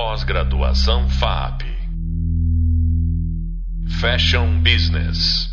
[0.00, 1.62] Pós-graduação FAP.
[4.00, 5.48] Fashion Business.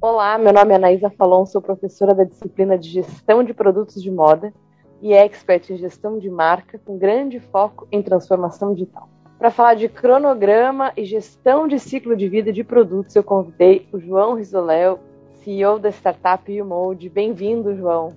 [0.00, 4.10] Olá, meu nome é Anaísa Falon, sou professora da disciplina de Gestão de Produtos de
[4.10, 4.52] Moda
[5.00, 9.08] e expert em gestão de marca com grande foco em transformação digital.
[9.38, 14.00] Para falar de cronograma e gestão de ciclo de vida de produtos, eu convidei o
[14.00, 14.98] João Risoléu,
[15.44, 17.08] CEO da startup Umode.
[17.08, 18.08] Bem-vindo, João.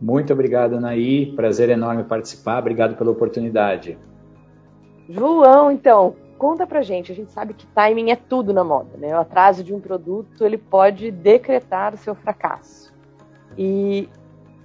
[0.00, 1.26] Muito obrigado, Anaí.
[1.36, 2.58] Prazer enorme participar.
[2.58, 3.98] Obrigado pela oportunidade.
[5.08, 7.12] João, então, conta pra gente.
[7.12, 9.14] A gente sabe que timing é tudo na moda, né?
[9.14, 12.94] O atraso de um produto, ele pode decretar o seu fracasso.
[13.58, 14.08] E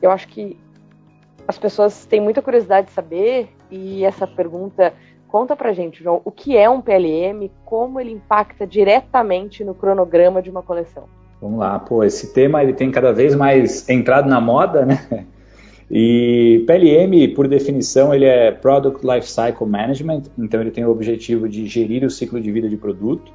[0.02, 0.58] eu acho que
[1.48, 4.94] as pessoas têm muita curiosidade de saber e essa pergunta
[5.28, 10.42] conta pra gente, João, o que é um PLM, como ele impacta diretamente no cronograma
[10.42, 11.10] de uma coleção?
[11.42, 15.26] Vamos lá, pô, esse tema ele tem cada vez mais entrado na moda, né?
[15.90, 21.68] E PLM, por definição, ele é Product Lifecycle Management, então ele tem o objetivo de
[21.68, 23.32] gerir o ciclo de vida de produto.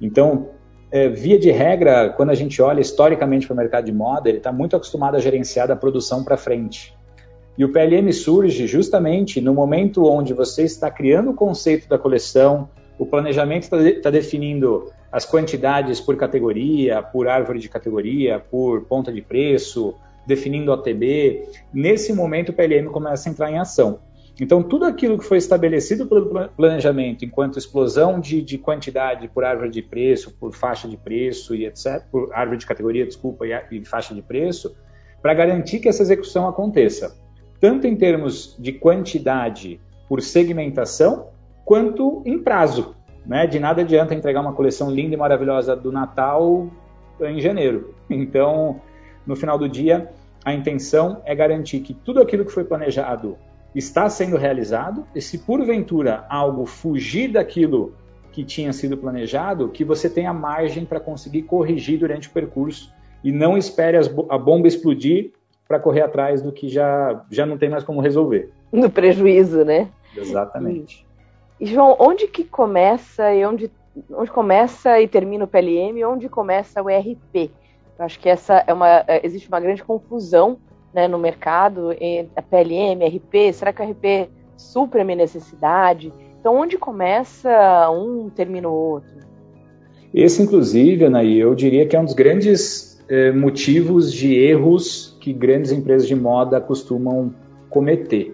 [0.00, 0.48] Então,
[0.90, 4.38] é, via de regra, quando a gente olha historicamente para o mercado de moda, ele
[4.38, 6.92] está muito acostumado a gerenciar da produção para frente.
[7.56, 12.68] E o PLM surge justamente no momento onde você está criando o conceito da coleção,
[12.98, 18.82] o planejamento está de, tá definindo as quantidades por categoria, por árvore de categoria, por
[18.82, 19.94] ponta de preço,
[20.26, 21.48] definindo OTB.
[21.72, 24.00] Nesse momento, o PLM começa a entrar em ação.
[24.38, 29.70] Então, tudo aquilo que foi estabelecido pelo planejamento, enquanto explosão de, de, quantidade por árvore
[29.70, 33.84] de preço, por faixa de preço e etc., por árvore de categoria, desculpa, e, e
[33.84, 34.76] faixa de preço,
[35.22, 37.16] para garantir que essa execução aconteça
[37.60, 41.28] tanto em termos de quantidade por segmentação,
[41.64, 42.94] quanto em prazo.
[43.26, 43.46] Né?
[43.46, 46.68] De nada adianta entregar uma coleção linda e maravilhosa do Natal
[47.20, 47.94] em janeiro.
[48.08, 48.80] Então,
[49.26, 50.12] no final do dia,
[50.44, 53.36] a intenção é garantir que tudo aquilo que foi planejado
[53.74, 57.94] está sendo realizado, e se porventura algo fugir daquilo
[58.32, 62.92] que tinha sido planejado, que você tenha margem para conseguir corrigir durante o percurso
[63.24, 65.32] e não espere a bomba explodir
[65.66, 68.50] para correr atrás do que já, já não tem mais como resolver.
[68.70, 69.88] No prejuízo, né?
[70.16, 71.05] Exatamente.
[71.60, 73.70] João, onde que começa e onde,
[74.10, 77.50] onde começa e termina o PLM e onde começa o RP?
[77.98, 80.58] Eu acho que essa é uma, é, existe uma grande confusão
[80.92, 83.52] né, no mercado entre PLM, RP.
[83.54, 86.12] Será que o RP supra a minha necessidade?
[86.38, 89.16] Então, onde começa um, termina o outro?
[90.14, 95.32] Esse, inclusive, Anaí, eu diria que é um dos grandes eh, motivos de erros que
[95.32, 97.34] grandes empresas de moda costumam
[97.68, 98.32] cometer.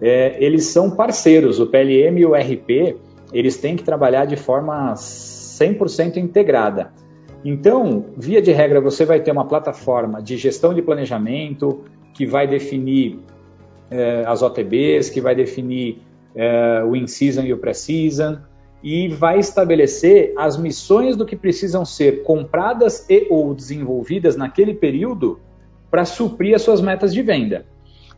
[0.00, 2.96] É, eles são parceiros, o PLM e o RP,
[3.32, 6.92] eles têm que trabalhar de forma 100% integrada.
[7.44, 12.46] Então, via de regra, você vai ter uma plataforma de gestão de planejamento que vai
[12.46, 13.20] definir
[13.90, 16.02] é, as OTBs, que vai definir
[16.34, 18.38] é, o in-season e o pre-season,
[18.82, 25.40] e vai estabelecer as missões do que precisam ser compradas e ou desenvolvidas naquele período
[25.90, 27.66] para suprir as suas metas de venda.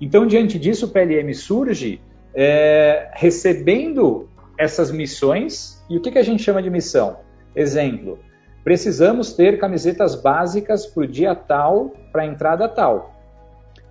[0.01, 2.01] Então, diante disso, o PLM surge
[2.35, 4.29] é, recebendo
[4.59, 5.83] essas missões.
[5.89, 7.19] E o que, que a gente chama de missão?
[7.55, 8.19] Exemplo,
[8.63, 13.15] precisamos ter camisetas básicas para o dia tal, para a entrada tal.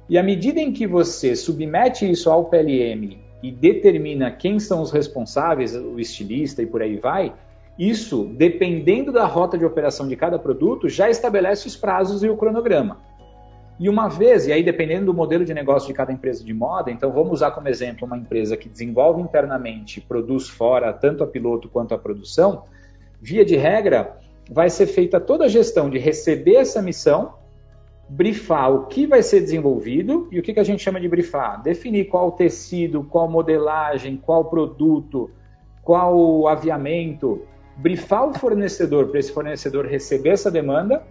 [0.08, 4.92] E à medida em que você submete isso ao PLM e determina quem são os
[4.92, 7.34] responsáveis, o estilista e por aí vai,
[7.78, 12.36] isso, dependendo da rota de operação de cada produto, já estabelece os prazos e o
[12.36, 12.98] cronograma.
[13.80, 16.92] E uma vez, e aí dependendo do modelo de negócio de cada empresa de moda,
[16.92, 21.70] então vamos usar como exemplo uma empresa que desenvolve internamente, produz fora tanto a piloto
[21.70, 22.66] quanto a produção,
[23.22, 24.18] via de regra,
[24.52, 27.36] vai ser feita toda a gestão de receber essa missão,
[28.10, 31.62] brifar o que vai ser desenvolvido e o que, que a gente chama de brifar?
[31.62, 35.32] Definir qual tecido, qual modelagem, qual produto,
[35.84, 37.44] qual aviamento,
[37.78, 41.02] brifar o fornecedor para esse fornecedor receber essa demanda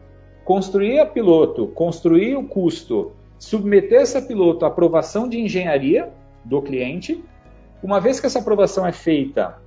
[0.48, 6.10] construir a piloto, construir o custo, submeter essa piloto à aprovação de engenharia
[6.42, 7.22] do cliente.
[7.82, 9.58] Uma vez que essa aprovação é feita,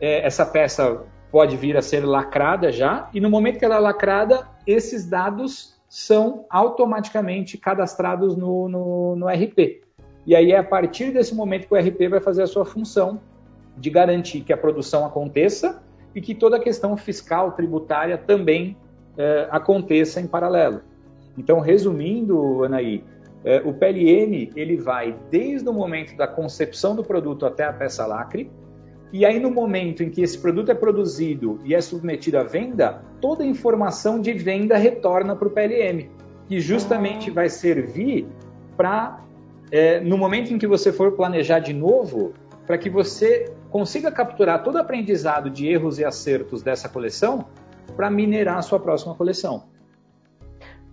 [0.00, 1.02] é, essa peça
[1.32, 5.76] pode vir a ser lacrada já, e no momento que ela é lacrada, esses dados
[5.88, 9.82] são automaticamente cadastrados no, no, no RP.
[10.24, 13.20] E aí é a partir desse momento que o RP vai fazer a sua função
[13.76, 15.82] de garantir que a produção aconteça
[16.14, 18.76] e que toda a questão fiscal, tributária também
[19.18, 20.80] é, aconteça em paralelo.
[21.36, 23.04] Então, resumindo, Anaí,
[23.44, 28.06] é, o PLN ele vai desde o momento da concepção do produto até a peça
[28.06, 28.50] lacre,
[29.12, 33.02] e aí no momento em que esse produto é produzido e é submetido à venda,
[33.20, 36.08] toda a informação de venda retorna para o PLM,
[36.46, 38.26] que justamente vai servir
[38.76, 39.24] para,
[39.70, 42.34] é, no momento em que você for planejar de novo,
[42.66, 47.46] para que você consiga capturar todo o aprendizado de erros e acertos dessa coleção
[47.96, 49.64] para minerar a sua próxima coleção.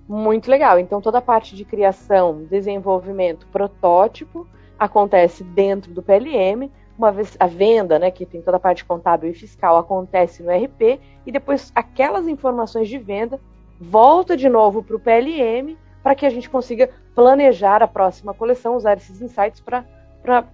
[0.08, 0.80] Muito legal.
[0.80, 4.48] Então toda a parte de criação, desenvolvimento, protótipo
[4.78, 9.30] acontece dentro do PLM, uma vez a venda, né, que tem toda a parte contábil
[9.30, 13.40] e fiscal, acontece no RP e depois aquelas informações de venda
[13.80, 18.76] volta de novo para o PLM para que a gente consiga planejar a próxima coleção,
[18.76, 19.84] usar esses insights para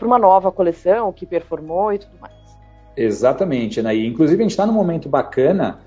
[0.01, 2.33] uma nova coleção que performou e tudo mais.
[2.95, 4.07] Exatamente, Anaí.
[4.07, 5.79] Inclusive a gente está num momento bacana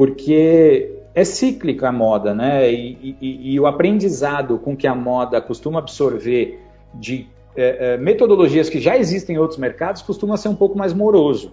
[0.00, 2.72] porque é cíclica a moda, né?
[2.72, 6.58] E, e, e, o aprendizado com que a moda costuma absorver
[6.94, 10.94] de é, é, metodologias que já existem em outros mercados costuma ser um pouco mais
[10.94, 11.52] moroso.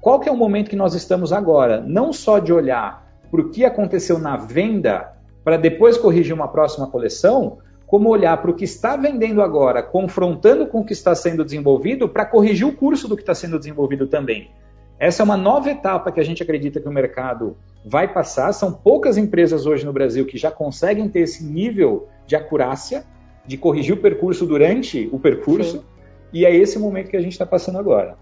[0.00, 1.80] Qual que é o momento que nós estamos agora?
[1.80, 6.86] Não só de olhar para o que aconteceu na venda para depois corrigir uma próxima
[6.86, 11.44] coleção, como olhar para o que está vendendo agora, confrontando com o que está sendo
[11.44, 14.52] desenvolvido, para corrigir o curso do que está sendo desenvolvido também.
[14.98, 18.52] Essa é uma nova etapa que a gente acredita que o mercado vai passar.
[18.52, 23.04] São poucas empresas hoje no Brasil que já conseguem ter esse nível de acurácia
[23.44, 25.78] de corrigir o percurso durante o percurso.
[25.78, 25.84] Sim.
[26.32, 28.16] E é esse momento que a gente está passando agora.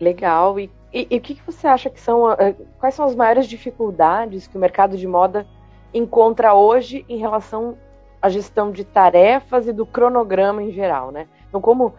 [0.00, 0.58] Legal.
[0.58, 2.30] E, e, e, o que, que você acha que são.
[2.32, 5.46] Eh, quais são as maiores dificuldades que o mercado de moda
[5.94, 7.76] encontra hoje em relação
[8.20, 11.26] à gestão de tarefas e do cronograma em geral, né?
[11.48, 11.94] Então, como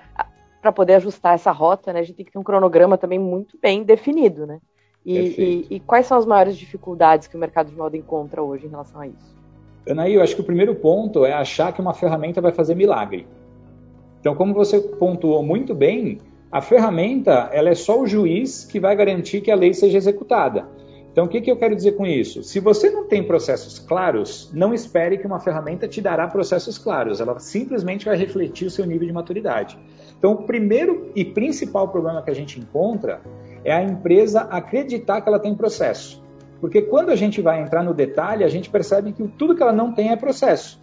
[0.61, 3.57] para poder ajustar essa rota, né, a gente tem que ter um cronograma também muito
[3.61, 4.59] bem definido, né?
[5.05, 8.65] E, e, e, quais são as maiores dificuldades que o mercado de moda encontra hoje
[8.65, 9.35] em relação a isso?
[9.89, 13.25] Anaí, eu acho que o primeiro ponto é achar que uma ferramenta vai fazer milagre.
[14.19, 16.19] Então, como você pontuou muito bem,
[16.51, 20.67] a ferramenta ela é só o juiz que vai garantir que a lei seja executada.
[21.11, 22.43] Então, o que, que eu quero dizer com isso?
[22.43, 27.19] Se você não tem processos claros, não espere que uma ferramenta te dará processos claros.
[27.19, 29.77] Ela simplesmente vai refletir o seu nível de maturidade.
[30.19, 33.21] Então, o primeiro e principal problema que a gente encontra
[33.63, 36.21] é a empresa acreditar que ela tem processo.
[36.59, 39.71] Porque quando a gente vai entrar no detalhe, a gente percebe que tudo que ela
[39.71, 40.79] não tem é processo.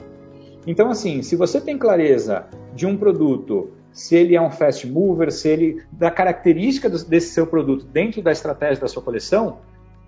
[0.66, 5.30] Então, assim, se você tem clareza de um produto, se ele é um fast mover,
[5.30, 9.58] se ele da característica desse seu produto dentro da estratégia da sua coleção,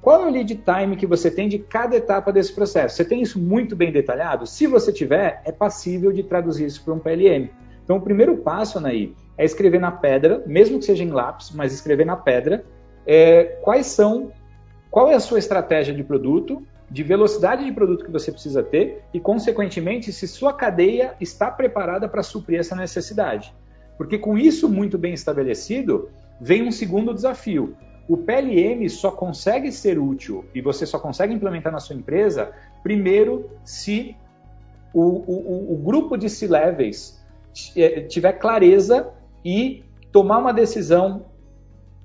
[0.00, 2.96] qual é o lead time que você tem de cada etapa desse processo?
[2.96, 4.46] Você tem isso muito bem detalhado?
[4.46, 7.50] Se você tiver, é passível de traduzir isso para um PLM.
[7.88, 11.73] Então, o primeiro passo, Anaí, é escrever na pedra, mesmo que seja em lápis, mas
[11.73, 12.62] escrever na pedra,
[13.06, 14.31] é, quais são,
[14.90, 19.05] qual é a sua estratégia de produto, de velocidade de produto que você precisa ter
[19.11, 23.55] e, consequentemente, se sua cadeia está preparada para suprir essa necessidade.
[23.96, 27.75] Porque com isso muito bem estabelecido, vem um segundo desafio,
[28.06, 32.52] o PLM só consegue ser útil e você só consegue implementar na sua empresa,
[32.82, 34.14] primeiro, se
[34.93, 37.17] o, o, o grupo de C-levels
[38.08, 39.12] tiver clareza
[39.44, 41.26] e tomar uma decisão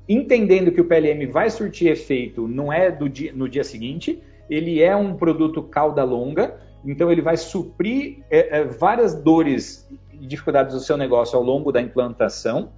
[0.07, 4.95] entendendo que o PLM vai surtir efeito não é dia, no dia seguinte, ele é
[4.95, 10.81] um produto cauda longa, então ele vai suprir é, é, várias dores e dificuldades do
[10.81, 12.71] seu negócio ao longo da implantação.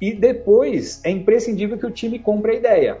[0.00, 2.98] E depois é imprescindível que o time compre a ideia,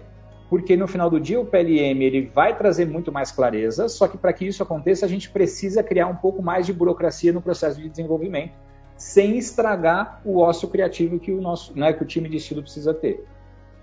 [0.48, 4.16] porque no final do dia o PLM ele vai trazer muito mais clareza, só que
[4.16, 7.80] para que isso aconteça a gente precisa criar um pouco mais de burocracia no processo
[7.80, 8.52] de desenvolvimento,
[8.96, 12.94] sem estragar o ócio criativo que o nosso, né, que o time de estilo precisa
[12.94, 13.24] ter.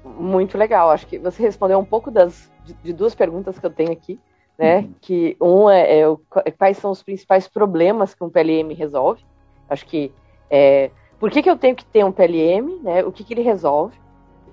[0.03, 3.69] Muito legal, acho que você respondeu um pouco das de, de duas perguntas que eu
[3.69, 4.19] tenho aqui,
[4.57, 4.79] né?
[4.79, 4.93] Uhum.
[5.01, 9.23] Que um é, é, quais são os principais problemas que um PLM resolve.
[9.69, 10.11] Acho que
[10.49, 13.03] é, por que, que eu tenho que ter um PLM, né?
[13.03, 13.99] O que, que ele resolve?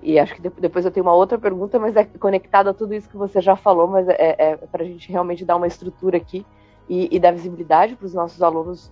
[0.01, 3.09] E acho que depois eu tenho uma outra pergunta, mas é conectada a tudo isso
[3.09, 6.17] que você já falou, mas é, é, é para a gente realmente dar uma estrutura
[6.17, 6.45] aqui
[6.87, 8.89] e, e dar visibilidade para os nossos alunos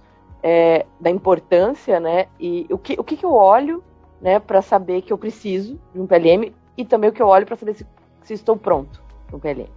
[0.50, 2.27] é, da importância, né?
[2.39, 3.84] E o que, o que, que eu olho,
[4.22, 7.46] né, para saber que eu preciso de um PLM e também o que eu olho
[7.46, 7.86] para saber se,
[8.22, 9.68] se, estou pronto para um PLM.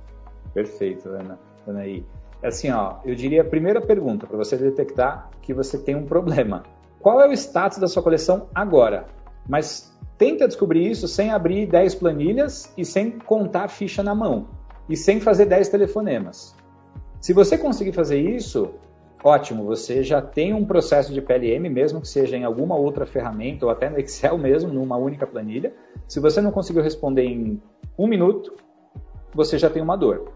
[0.55, 1.41] Perfeito, Ana.
[1.67, 2.05] Anaí.
[2.41, 6.63] Assim, ó, eu diria a primeira pergunta para você detectar que você tem um problema
[7.01, 9.07] qual é o status da sua coleção agora.
[9.49, 14.47] Mas tenta descobrir isso sem abrir 10 planilhas e sem contar a ficha na mão
[14.89, 16.55] e sem fazer 10 telefonemas.
[17.21, 18.71] Se você conseguir fazer isso,
[19.23, 23.67] ótimo, você já tem um processo de PLM, mesmo que seja em alguma outra ferramenta
[23.67, 25.73] ou até no Excel mesmo, numa única planilha.
[26.09, 27.61] Se você não conseguiu responder em
[27.99, 28.55] um minuto,
[29.35, 30.33] você já tem uma dor.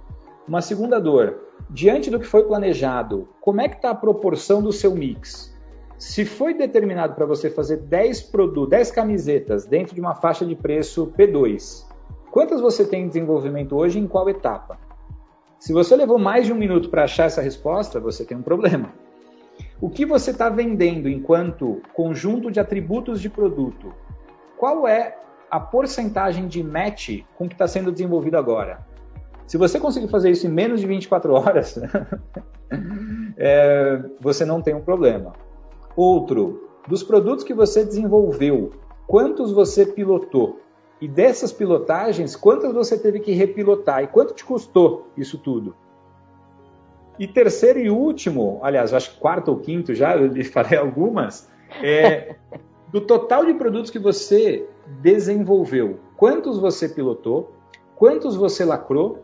[0.46, 4.72] Uma segunda dor, diante do que foi planejado, como é que está a proporção do
[4.72, 5.54] seu mix?
[5.96, 10.54] Se foi determinado para você fazer 10 produtos, 10 camisetas dentro de uma faixa de
[10.54, 11.86] preço P2,
[12.30, 14.78] quantas você tem em desenvolvimento hoje e em qual etapa?
[15.58, 18.92] Se você levou mais de um minuto para achar essa resposta, você tem um problema.
[19.80, 23.94] O que você está vendendo enquanto conjunto de atributos de produto
[24.56, 25.16] qual é
[25.50, 28.84] a porcentagem de match com o que está sendo desenvolvido agora.
[29.46, 31.78] Se você conseguir fazer isso em menos de 24 horas,
[33.36, 35.34] é, você não tem um problema.
[35.94, 38.70] Outro, dos produtos que você desenvolveu,
[39.06, 40.60] quantos você pilotou?
[41.04, 44.02] E dessas pilotagens, quantas você teve que repilotar?
[44.02, 45.76] E quanto te custou isso tudo?
[47.18, 51.46] E terceiro e último, aliás, acho que quarto ou quinto já, eu lhe falei algumas,
[51.82, 52.36] é
[52.90, 54.66] do total de produtos que você
[55.02, 57.52] desenvolveu, quantos você pilotou,
[57.94, 59.22] quantos você lacrou,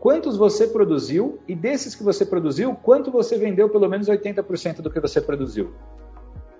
[0.00, 4.90] quantos você produziu e desses que você produziu, quanto você vendeu pelo menos 80% do
[4.90, 5.70] que você produziu.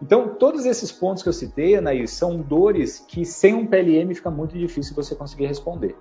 [0.02, 4.30] Então, todos esses pontos que eu citei, Anaís, são dores que sem um PLM fica
[4.30, 5.94] muito difícil você conseguir responder.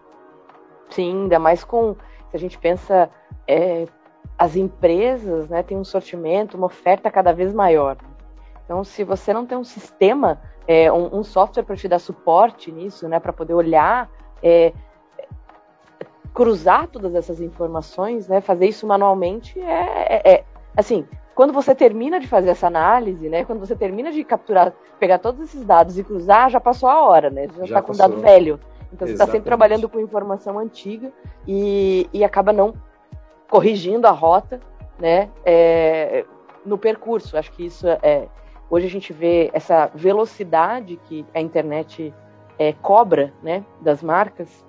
[0.89, 1.96] Sim, ainda mais com,
[2.32, 3.10] se a gente pensa,
[3.46, 3.86] é,
[4.38, 7.98] as empresas né, têm um sortimento, uma oferta cada vez maior.
[8.63, 12.72] Então, se você não tem um sistema, é, um, um, software para te dar suporte
[12.72, 14.10] nisso, né, para poder olhar,
[14.41, 14.72] é,
[16.34, 20.44] cruzar todas essas informações, né, fazer isso manualmente, é, é, é
[20.77, 21.06] assim,
[21.39, 25.39] quando você termina de fazer essa análise, né, quando você termina de capturar, pegar todos
[25.39, 27.48] esses dados e cruzar, já passou a hora, né?
[27.60, 28.60] Já está com dado velho.
[28.91, 31.13] Então você está sempre trabalhando com informação antiga
[31.48, 32.74] e, e acaba não
[33.50, 34.60] corrigindo a rota,
[35.00, 35.29] né?
[35.46, 36.25] É,
[36.65, 37.38] no percurso.
[37.38, 38.27] Acho que isso é.
[38.69, 42.13] Hoje a gente vê essa velocidade que a internet
[42.58, 44.65] é, cobra, né, das marcas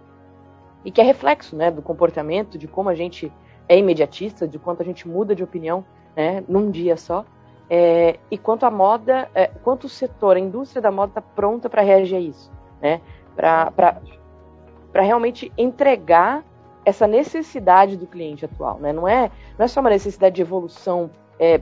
[0.85, 3.33] e que é reflexo, né, do comportamento, de como a gente
[3.69, 5.85] é imediatista, de quanto a gente muda de opinião
[6.17, 7.25] né, num dia só.
[7.69, 11.71] É, e quanto a moda, é, quanto o setor, a indústria da moda está pronta
[11.71, 12.51] para reagir a isso,
[12.83, 13.01] né?
[13.37, 14.01] Para
[14.93, 16.45] realmente entregar
[16.85, 18.93] essa necessidade do cliente atual, né?
[18.93, 21.61] Não é, não é só uma necessidade de evolução, é,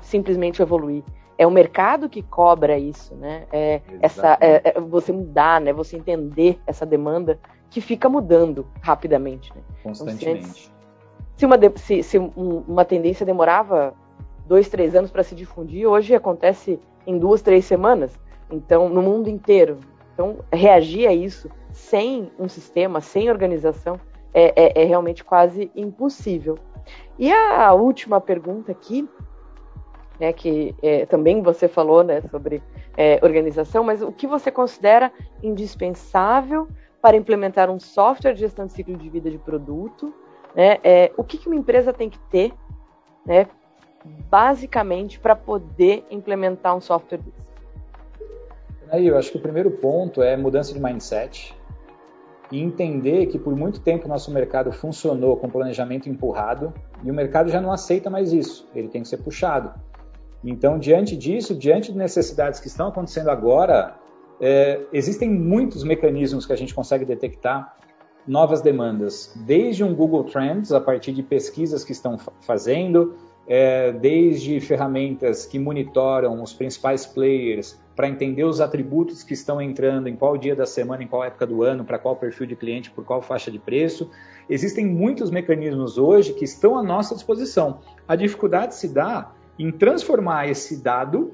[0.00, 1.04] simplesmente evoluir.
[1.36, 3.46] É o mercado que cobra isso, né?
[3.52, 5.72] É, essa, é, é, você mudar, né?
[5.72, 7.38] Você entender essa demanda
[7.70, 9.54] que fica mudando rapidamente.
[9.54, 9.62] Né?
[9.84, 10.68] Constantemente.
[10.68, 10.77] Então,
[11.38, 13.94] se uma, se, se uma tendência demorava
[14.44, 18.18] dois, três anos para se difundir, hoje acontece em duas, três semanas.
[18.50, 19.78] Então, no mundo inteiro.
[20.12, 24.00] Então, reagir a isso sem um sistema, sem organização,
[24.34, 26.58] é, é, é realmente quase impossível.
[27.16, 29.08] E a última pergunta aqui,
[30.18, 32.60] né, que é, também você falou né, sobre
[32.96, 36.66] é, organização, mas o que você considera indispensável
[37.00, 40.12] para implementar um software de gestão de ciclo de vida de produto
[40.54, 40.78] né?
[40.82, 42.52] É, o que, que uma empresa tem que ter,
[43.24, 43.46] né,
[44.30, 47.48] basicamente, para poder implementar um software desse?
[48.90, 51.54] Aí, eu acho que o primeiro ponto é mudança de mindset
[52.50, 56.72] e entender que por muito tempo o nosso mercado funcionou com planejamento empurrado
[57.04, 59.72] e o mercado já não aceita mais isso, ele tem que ser puxado.
[60.42, 63.96] Então, diante disso, diante de necessidades que estão acontecendo agora,
[64.40, 67.76] é, existem muitos mecanismos que a gente consegue detectar
[68.26, 74.60] novas demandas, desde um Google Trends, a partir de pesquisas que estão fazendo, é, desde
[74.60, 80.36] ferramentas que monitoram os principais players para entender os atributos que estão entrando, em qual
[80.36, 83.22] dia da semana, em qual época do ano, para qual perfil de cliente, por qual
[83.22, 84.10] faixa de preço.
[84.48, 87.80] Existem muitos mecanismos hoje que estão à nossa disposição.
[88.06, 91.32] A dificuldade se dá em transformar esse dado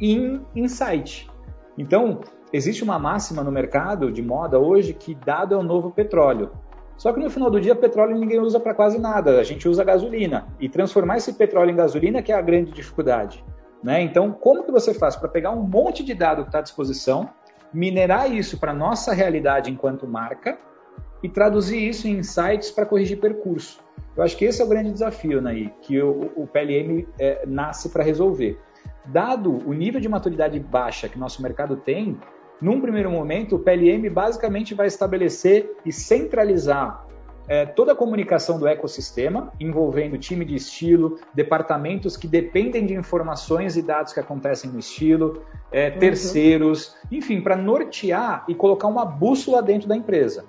[0.00, 1.28] em insight.
[1.76, 2.20] Então,
[2.52, 6.52] Existe uma máxima no mercado de moda hoje que dado é o novo petróleo.
[6.96, 9.84] Só que no final do dia, petróleo ninguém usa para quase nada, a gente usa
[9.84, 10.46] gasolina.
[10.58, 13.44] E transformar esse petróleo em gasolina que é a grande dificuldade.
[13.82, 14.00] Né?
[14.00, 17.28] Então, como que você faz para pegar um monte de dado que está à disposição,
[17.72, 20.58] minerar isso para nossa realidade enquanto marca
[21.22, 23.84] e traduzir isso em insights para corrigir percurso?
[24.16, 27.90] Eu acho que esse é o grande desafio, Naí, que o, o PLM é, nasce
[27.90, 28.58] para resolver.
[29.04, 32.18] Dado o nível de maturidade baixa que nosso mercado tem,
[32.60, 37.06] num primeiro momento, o PLM basicamente vai estabelecer e centralizar
[37.48, 43.76] é, toda a comunicação do ecossistema, envolvendo time de estilo, departamentos que dependem de informações
[43.76, 45.98] e dados que acontecem no estilo, é, uhum.
[45.98, 50.44] terceiros, enfim, para nortear e colocar uma bússola dentro da empresa.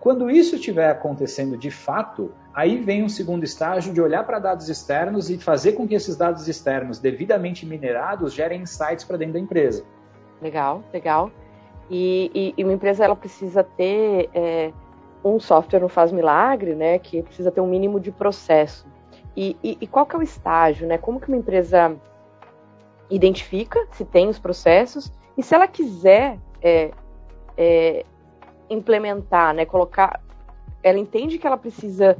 [0.00, 4.68] Quando isso estiver acontecendo de fato, aí vem um segundo estágio de olhar para dados
[4.68, 9.40] externos e fazer com que esses dados externos, devidamente minerados, gerem insights para dentro da
[9.40, 9.84] empresa.
[10.40, 11.30] Legal, legal.
[11.90, 14.72] E, e, e uma empresa ela precisa ter é,
[15.24, 16.98] um software não faz milagre, né?
[16.98, 18.86] Que precisa ter um mínimo de processo.
[19.36, 20.98] E, e, qual que é o estágio, né?
[20.98, 21.96] Como que uma empresa
[23.08, 26.90] identifica se tem os processos e se ela quiser é,
[27.56, 28.04] é,
[28.68, 29.64] implementar, né?
[29.64, 30.20] Colocar,
[30.82, 32.16] ela entende que ela precisa.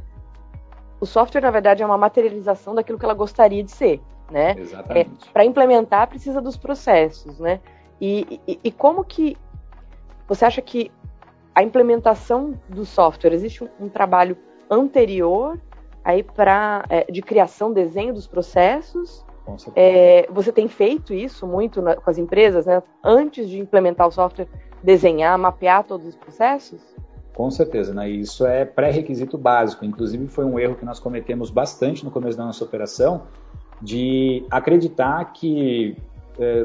[1.01, 4.01] O software na verdade é uma materialização daquilo que ela gostaria de ser,
[4.31, 4.55] né?
[4.91, 7.61] É, Para implementar precisa dos processos, né?
[8.01, 9.37] E, e, e como que
[10.31, 10.93] Você acha que
[11.53, 14.37] a implementação do software existe um, um trabalho
[14.71, 15.59] anterior
[16.05, 19.27] aí para é, de criação, desenho dos processos?
[19.75, 22.81] É, você tem feito isso muito na, com as empresas, né?
[23.03, 24.47] Antes de implementar o software,
[24.81, 26.81] desenhar, mapear todos os processos?
[27.35, 28.09] Com certeza, né?
[28.09, 29.85] Isso é pré-requisito básico.
[29.85, 33.23] Inclusive, foi um erro que nós cometemos bastante no começo da nossa operação,
[33.83, 35.97] de acreditar que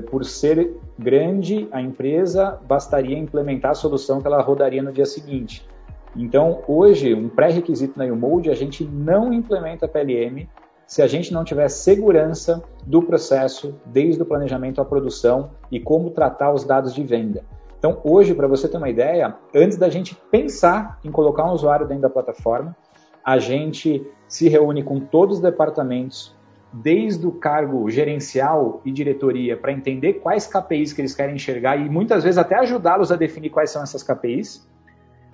[0.10, 5.68] por ser grande a empresa, bastaria implementar a solução que ela rodaria no dia seguinte.
[6.16, 10.48] Então, hoje, um pré-requisito na Umode, a gente não implementa PLM
[10.88, 16.12] se a gente não tiver segurança do processo, desde o planejamento à produção e como
[16.12, 17.44] tratar os dados de venda.
[17.78, 21.88] Então, hoje, para você ter uma ideia, antes da gente pensar em colocar um usuário
[21.88, 22.76] dentro da plataforma,
[23.24, 26.36] a gente se reúne com todos os departamentos,
[26.72, 31.90] desde o cargo gerencial e diretoria, para entender quais KPIs que eles querem enxergar e
[31.90, 34.68] muitas vezes até ajudá-los a definir quais são essas KPIs.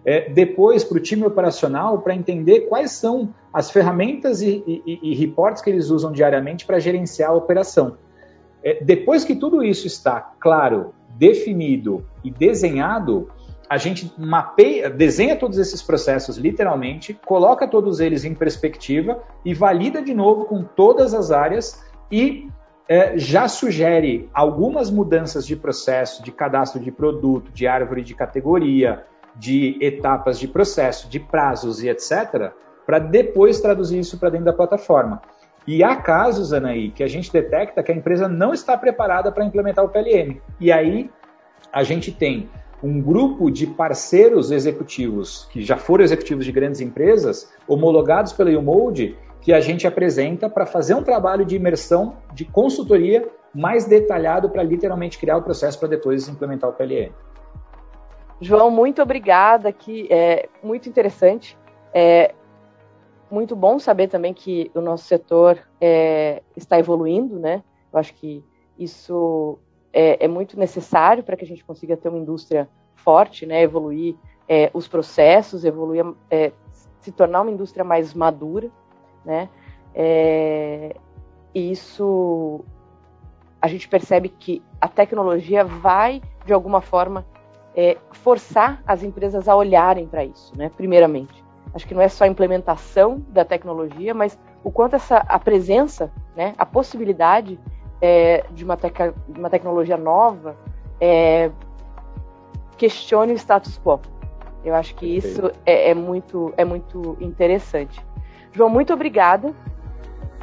[0.04, 5.16] É, depois, para o time operacional, para entender quais são as ferramentas e, e, e
[5.16, 7.98] reportes que eles usam diariamente para gerenciar a operação.
[8.64, 13.30] É, depois que tudo isso está claro, definido e desenhado,
[13.72, 20.02] a gente mapeia, desenha todos esses processos literalmente, coloca todos eles em perspectiva e valida
[20.02, 22.50] de novo com todas as áreas e
[22.86, 29.06] é, já sugere algumas mudanças de processo, de cadastro de produto, de árvore de categoria,
[29.38, 32.52] de etapas de processo, de prazos e etc.,
[32.86, 35.22] para depois traduzir isso para dentro da plataforma.
[35.66, 39.46] E há casos, Anaí, que a gente detecta que a empresa não está preparada para
[39.46, 40.42] implementar o PLM.
[40.60, 41.10] E aí
[41.72, 42.50] a gente tem
[42.84, 49.16] um grupo de parceiros executivos, que já foram executivos de grandes empresas, homologados pela UMOLD,
[49.40, 54.64] que a gente apresenta para fazer um trabalho de imersão, de consultoria mais detalhado para
[54.64, 57.12] literalmente criar o processo para depois implementar o PLM.
[58.40, 61.58] João, muito obrigada, que é muito interessante.
[61.94, 62.34] É
[63.30, 67.64] muito bom saber também que o nosso setor é, está evoluindo, né?
[67.94, 68.44] Eu acho que
[68.78, 69.60] isso
[69.94, 72.68] é, é muito necessário para que a gente consiga ter uma indústria
[73.04, 73.62] forte, né?
[73.62, 74.16] Evoluir
[74.48, 76.52] é, os processos, evoluir, é,
[77.00, 78.70] se tornar uma indústria mais madura,
[79.26, 79.50] né?
[79.94, 80.96] É,
[81.54, 82.64] isso
[83.62, 87.26] a gente percebe que a tecnologia vai de alguma forma
[87.76, 90.72] é, forçar as empresas a olharem para isso, né?
[90.76, 95.40] Primeiramente, acho que não é só a implementação da tecnologia, mas o quanto essa a
[95.40, 97.60] presença, né, a possibilidade
[98.02, 100.56] é, de, uma de, uma tecnologia nova
[101.00, 101.52] é,
[102.82, 104.00] questione o status quo.
[104.66, 108.04] Eu acho que isso é, é, muito é muito interessante.
[108.52, 109.54] João, muito obrigada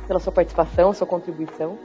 [0.07, 1.77] pela sua participação, sua contribuição.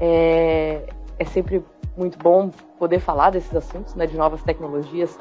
[0.00, 0.82] É,
[1.16, 1.64] é sempre
[1.96, 5.16] muito bom poder falar desses assuntos, né, de novas tecnologias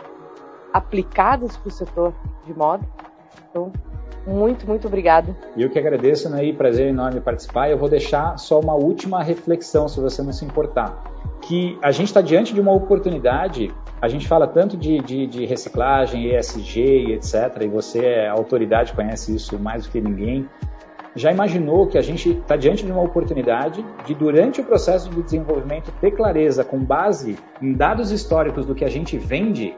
[0.73, 2.13] aplicadas para o setor
[2.45, 2.83] de moda.
[3.49, 3.71] Então,
[4.25, 5.35] muito, muito obrigado.
[5.55, 7.69] Eu que agradeço, né, e prazer enorme participar.
[7.69, 11.03] Eu vou deixar só uma última reflexão, se você não se importar.
[11.41, 13.71] Que a gente está diante de uma oportunidade,
[14.01, 19.35] a gente fala tanto de, de, de reciclagem, ESG etc., e você é autoridade, conhece
[19.35, 20.47] isso mais do que ninguém
[21.15, 25.21] já imaginou que a gente está diante de uma oportunidade de, durante o processo de
[25.21, 29.75] desenvolvimento, ter clareza com base em dados históricos do que a gente vende,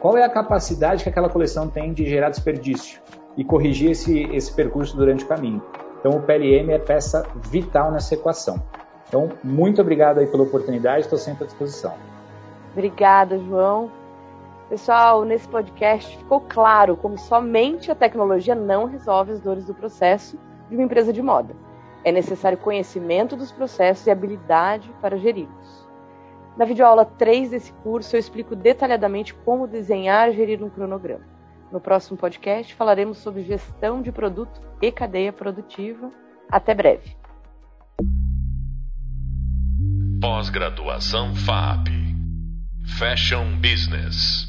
[0.00, 3.00] qual é a capacidade que aquela coleção tem de gerar desperdício
[3.36, 5.62] e corrigir esse, esse percurso durante o caminho.
[5.98, 8.62] Então, o PLM é peça vital nessa equação.
[9.08, 12.13] Então, muito obrigado aí pela oportunidade, estou sempre à disposição.
[12.74, 13.88] Obrigada, João.
[14.68, 20.36] Pessoal, nesse podcast ficou claro como somente a tecnologia não resolve as dores do processo
[20.68, 21.54] de uma empresa de moda.
[22.02, 25.88] É necessário conhecimento dos processos e habilidade para geri-los.
[26.56, 31.24] Na videoaula 3 desse curso, eu explico detalhadamente como desenhar e gerir um cronograma.
[31.70, 36.10] No próximo podcast, falaremos sobre gestão de produto e cadeia produtiva.
[36.50, 37.16] Até breve.
[40.20, 42.03] Pós-graduação FAP
[42.84, 44.46] Fashion Business